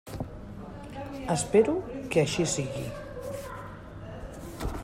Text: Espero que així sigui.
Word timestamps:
Espero 1.35 1.75
que 2.15 2.23
així 2.23 2.49
sigui. 2.55 2.89